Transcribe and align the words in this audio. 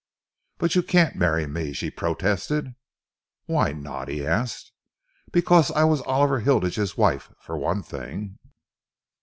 "But 0.57 0.73
you 0.73 0.81
can't 0.81 1.15
marry 1.15 1.45
me," 1.45 1.73
she 1.73 1.91
protested. 1.91 2.73
"Why 3.45 3.71
not?" 3.71 4.07
he 4.07 4.25
asked. 4.25 4.71
"Because 5.31 5.69
I 5.69 5.83
was 5.83 6.01
Oliver 6.07 6.39
Hilditch's 6.39 6.97
wife, 6.97 7.29
for 7.39 7.55
one 7.55 7.83
thing." 7.83 8.39